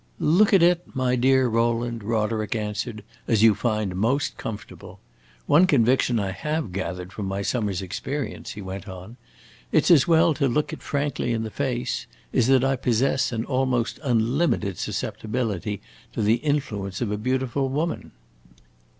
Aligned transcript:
"Look 0.17 0.51
at 0.51 0.63
it, 0.63 0.81
my 0.95 1.15
dear 1.15 1.45
Rowland," 1.47 2.01
Roderick 2.03 2.55
answered, 2.55 3.03
"as 3.27 3.43
you 3.43 3.53
find 3.53 3.95
most 3.95 4.35
comfortable. 4.35 4.99
One 5.45 5.67
conviction 5.67 6.19
I 6.19 6.31
have 6.31 6.71
gathered 6.73 7.13
from 7.13 7.27
my 7.27 7.43
summer's 7.43 7.83
experience," 7.83 8.53
he 8.53 8.63
went 8.63 8.87
on 8.89 9.17
"it 9.71 9.85
's 9.91 9.91
as 9.91 10.07
well 10.07 10.33
to 10.33 10.47
look 10.47 10.73
it 10.73 10.81
frankly 10.81 11.33
in 11.33 11.43
the 11.43 11.51
face 11.51 12.07
is 12.33 12.47
that 12.47 12.63
I 12.63 12.77
possess 12.77 13.31
an 13.31 13.45
almost 13.45 13.99
unlimited 14.01 14.79
susceptibility 14.79 15.81
to 16.13 16.23
the 16.23 16.37
influence 16.37 16.99
of 17.01 17.11
a 17.11 17.15
beautiful 17.19 17.69
woman." 17.69 18.11